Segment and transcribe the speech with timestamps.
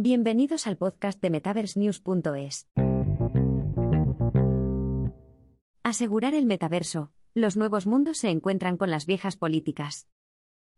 [0.00, 2.68] Bienvenidos al podcast de MetaverseNews.es.
[5.82, 7.10] Asegurar el metaverso.
[7.34, 10.06] Los nuevos mundos se encuentran con las viejas políticas.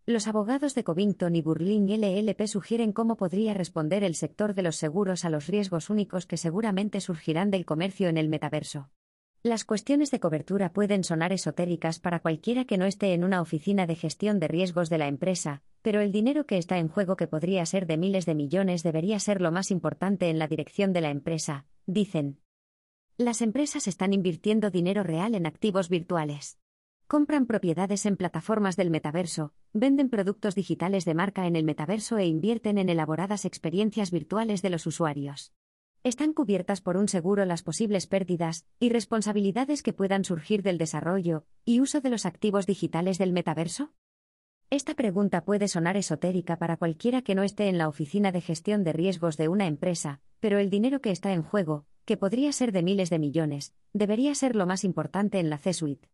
[0.07, 4.77] Los abogados de Covington y Burling LLP sugieren cómo podría responder el sector de los
[4.77, 8.89] seguros a los riesgos únicos que seguramente surgirán del comercio en el metaverso.
[9.43, 13.87] Las cuestiones de cobertura pueden sonar esotéricas para cualquiera que no esté en una oficina
[13.87, 17.27] de gestión de riesgos de la empresa, pero el dinero que está en juego que
[17.27, 21.01] podría ser de miles de millones debería ser lo más importante en la dirección de
[21.01, 22.43] la empresa, dicen.
[23.17, 26.59] Las empresas están invirtiendo dinero real en activos virtuales.
[27.07, 32.27] Compran propiedades en plataformas del metaverso, venden productos digitales de marca en el metaverso e
[32.27, 35.55] invierten en elaboradas experiencias virtuales de los usuarios.
[36.03, 41.45] ¿Están cubiertas por un seguro las posibles pérdidas y responsabilidades que puedan surgir del desarrollo
[41.67, 43.93] y uso de los activos digitales del metaverso?
[44.71, 48.83] Esta pregunta puede sonar esotérica para cualquiera que no esté en la oficina de gestión
[48.83, 52.73] de riesgos de una empresa, pero el dinero que está en juego, que podría ser
[52.73, 56.09] de miles de millones, debería ser lo más importante en la C-Suite.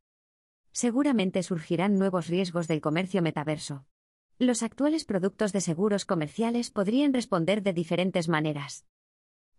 [0.72, 3.86] Seguramente surgirán nuevos riesgos del comercio metaverso.
[4.40, 8.84] Los actuales productos de seguros comerciales podrían responder de diferentes maneras.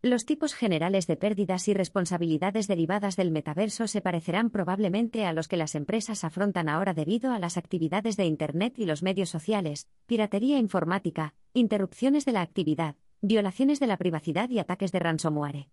[0.04, 5.48] Los tipos generales de pérdidas y responsabilidades derivadas del metaverso se parecerán probablemente a los
[5.48, 9.88] que las empresas afrontan ahora debido a las actividades de Internet y los medios sociales,
[10.06, 15.70] piratería informática, interrupciones de la actividad, violaciones de la privacidad y ataques de ransomware.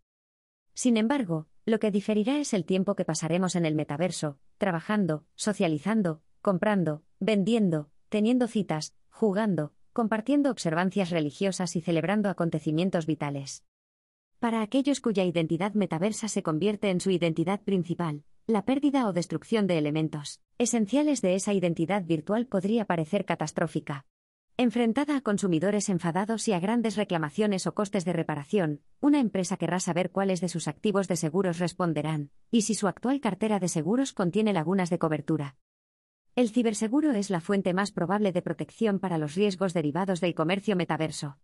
[0.73, 6.23] Sin embargo, lo que diferirá es el tiempo que pasaremos en el metaverso, trabajando, socializando,
[6.41, 13.65] comprando, vendiendo, teniendo citas, jugando, compartiendo observancias religiosas y celebrando acontecimientos vitales.
[14.39, 19.67] Para aquellos cuya identidad metaversa se convierte en su identidad principal, la pérdida o destrucción
[19.67, 24.07] de elementos esenciales de esa identidad virtual podría parecer catastrófica.
[24.57, 29.81] Enfrentada a consumidores enfadados y a grandes reclamaciones o costes de reparación, una empresa querrá
[29.81, 34.13] saber cuáles de sus activos de seguros responderán, y si su actual cartera de seguros
[34.13, 35.57] contiene lagunas de cobertura.
[36.37, 40.77] El ciberseguro es la fuente más probable de protección para los riesgos derivados del comercio
[40.77, 41.39] metaverso.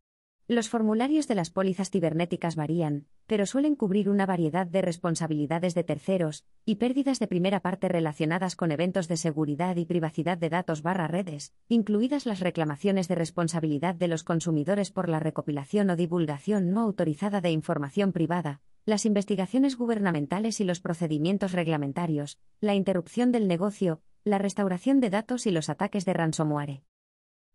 [0.50, 5.84] Los formularios de las pólizas cibernéticas varían, pero suelen cubrir una variedad de responsabilidades de
[5.84, 10.82] terceros y pérdidas de primera parte relacionadas con eventos de seguridad y privacidad de datos
[10.82, 16.72] barra redes, incluidas las reclamaciones de responsabilidad de los consumidores por la recopilación o divulgación
[16.72, 23.46] no autorizada de información privada, las investigaciones gubernamentales y los procedimientos reglamentarios, la interrupción del
[23.46, 26.82] negocio, la restauración de datos y los ataques de ransomware.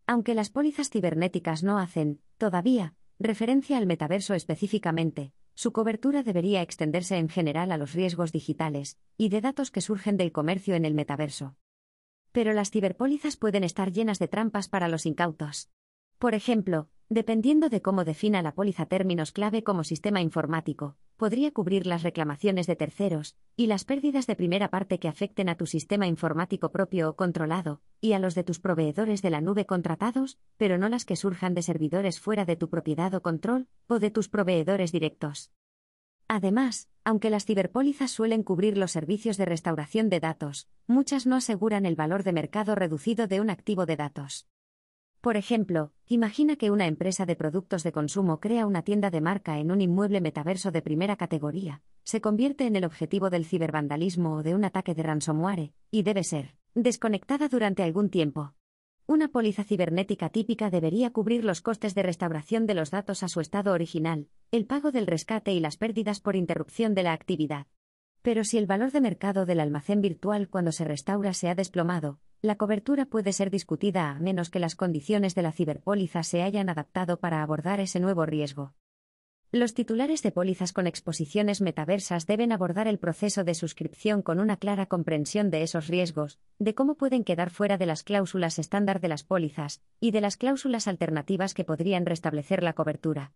[0.06, 7.16] Aunque las pólizas cibernéticas no hacen, todavía, referencia al metaverso específicamente, su cobertura debería extenderse
[7.16, 10.94] en general a los riesgos digitales y de datos que surgen del comercio en el
[10.94, 11.56] metaverso.
[12.30, 15.70] Pero las ciberpólizas pueden estar llenas de trampas para los incautos.
[16.18, 21.86] Por ejemplo, dependiendo de cómo defina la póliza términos clave como sistema informático, podría cubrir
[21.86, 26.06] las reclamaciones de terceros y las pérdidas de primera parte que afecten a tu sistema
[26.06, 30.78] informático propio o controlado, y a los de tus proveedores de la nube contratados, pero
[30.78, 34.28] no las que surjan de servidores fuera de tu propiedad o control, o de tus
[34.28, 35.50] proveedores directos.
[36.28, 41.86] Además, aunque las ciberpólizas suelen cubrir los servicios de restauración de datos, muchas no aseguran
[41.86, 44.48] el valor de mercado reducido de un activo de datos.
[45.26, 49.58] Por ejemplo, imagina que una empresa de productos de consumo crea una tienda de marca
[49.58, 54.42] en un inmueble metaverso de primera categoría, se convierte en el objetivo del cibervandalismo o
[54.44, 58.54] de un ataque de ransomware, y debe ser desconectada durante algún tiempo.
[59.08, 63.40] Una póliza cibernética típica debería cubrir los costes de restauración de los datos a su
[63.40, 67.66] estado original, el pago del rescate y las pérdidas por interrupción de la actividad.
[68.22, 72.20] Pero si el valor de mercado del almacén virtual cuando se restaura se ha desplomado,
[72.46, 76.68] la cobertura puede ser discutida a menos que las condiciones de la ciberpóliza se hayan
[76.68, 78.72] adaptado para abordar ese nuevo riesgo.
[79.50, 84.58] Los titulares de pólizas con exposiciones metaversas deben abordar el proceso de suscripción con una
[84.58, 89.08] clara comprensión de esos riesgos, de cómo pueden quedar fuera de las cláusulas estándar de
[89.08, 93.32] las pólizas, y de las cláusulas alternativas que podrían restablecer la cobertura.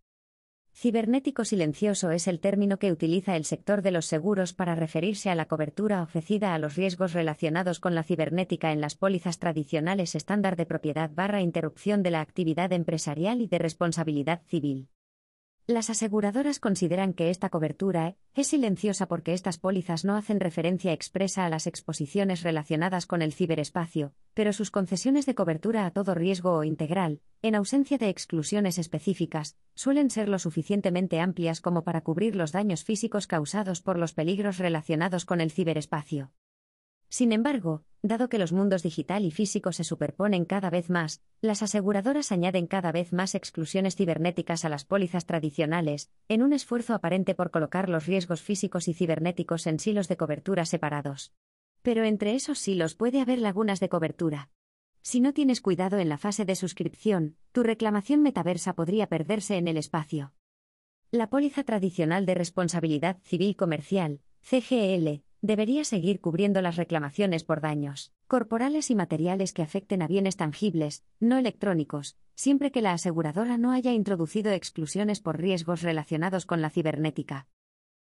[0.81, 5.35] Cibernético silencioso es el término que utiliza el sector de los seguros para referirse a
[5.35, 10.57] la cobertura ofrecida a los riesgos relacionados con la cibernética en las pólizas tradicionales estándar
[10.57, 14.89] de propiedad barra interrupción de la actividad empresarial y de responsabilidad civil.
[15.71, 21.47] Las aseguradoras consideran que esta cobertura es silenciosa porque estas pólizas no hacen referencia expresa
[21.47, 26.55] a las exposiciones relacionadas con el ciberespacio, pero sus concesiones de cobertura a todo riesgo
[26.55, 32.35] o integral, en ausencia de exclusiones específicas, suelen ser lo suficientemente amplias como para cubrir
[32.35, 36.33] los daños físicos causados por los peligros relacionados con el ciberespacio.
[37.11, 41.61] Sin embargo, dado que los mundos digital y físico se superponen cada vez más, las
[41.61, 47.35] aseguradoras añaden cada vez más exclusiones cibernéticas a las pólizas tradicionales, en un esfuerzo aparente
[47.35, 51.33] por colocar los riesgos físicos y cibernéticos en silos de cobertura separados.
[51.83, 54.51] Pero entre esos silos puede haber lagunas de cobertura.
[55.03, 59.67] Si no tienes cuidado en la fase de suscripción, tu reclamación metaversa podría perderse en
[59.67, 60.33] el espacio.
[61.11, 68.13] La póliza tradicional de responsabilidad civil comercial, CGL, debería seguir cubriendo las reclamaciones por daños
[68.27, 73.73] corporales y materiales que afecten a bienes tangibles, no electrónicos, siempre que la aseguradora no
[73.73, 77.49] haya introducido exclusiones por riesgos relacionados con la cibernética.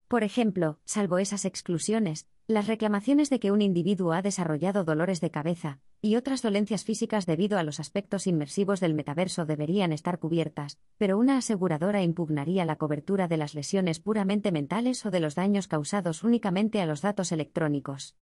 [0.06, 5.30] Por ejemplo, salvo esas exclusiones, las reclamaciones de que un individuo ha desarrollado dolores de
[5.30, 10.78] cabeza y otras dolencias físicas debido a los aspectos inmersivos del metaverso deberían estar cubiertas,
[10.98, 15.66] pero una aseguradora impugnaría la cobertura de las lesiones puramente mentales o de los daños
[15.66, 18.16] causados únicamente a los datos electrónicos.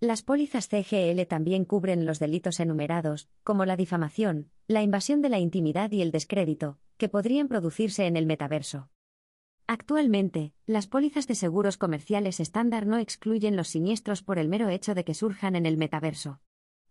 [0.00, 5.38] Las pólizas CGL también cubren los delitos enumerados, como la difamación, la invasión de la
[5.38, 8.88] intimidad y el descrédito, que podrían producirse en el metaverso.
[9.66, 14.94] Actualmente, las pólizas de seguros comerciales estándar no excluyen los siniestros por el mero hecho
[14.94, 16.40] de que surjan en el metaverso.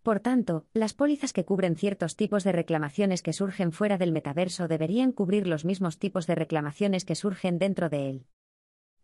[0.02, 4.66] Por tanto, las pólizas que cubren ciertos tipos de reclamaciones que surgen fuera del metaverso
[4.66, 8.26] deberían cubrir los mismos tipos de reclamaciones que surgen dentro de él.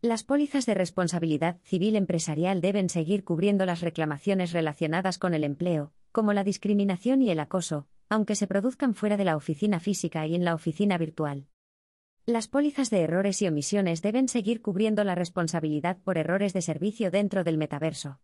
[0.03, 5.93] Las pólizas de responsabilidad civil empresarial deben seguir cubriendo las reclamaciones relacionadas con el empleo,
[6.11, 10.35] como la discriminación y el acoso, aunque se produzcan fuera de la oficina física y
[10.35, 11.47] en la oficina virtual.
[12.27, 17.11] Las pólizas de errores y omisiones deben seguir cubriendo la responsabilidad por errores de servicio
[17.11, 18.21] dentro del metaverso.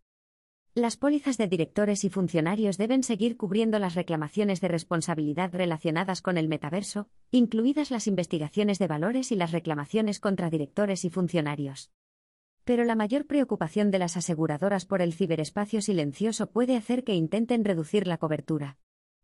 [0.77, 6.37] Las pólizas de directores y funcionarios deben seguir cubriendo las reclamaciones de responsabilidad relacionadas con
[6.37, 11.91] el metaverso, incluidas las investigaciones de valores y las reclamaciones contra directores y funcionarios.
[12.65, 17.63] Pero la mayor preocupación de las aseguradoras por el ciberespacio silencioso puede hacer que intenten
[17.63, 18.77] reducir la cobertura.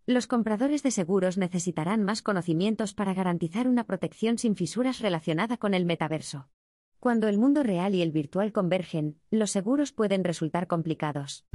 [0.06, 5.74] Los compradores de seguros necesitarán más conocimientos para garantizar una protección sin fisuras relacionada con
[5.74, 6.48] el metaverso.
[7.02, 11.48] Cuando el mundo real y el virtual convergen, los seguros pueden resultar complicados.